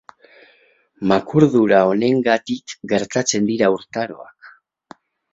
Makurdura 1.09 1.81
honengatik 1.89 2.75
gertatzen 2.93 3.45
dira 3.51 3.69
urtaroak. 3.75 4.49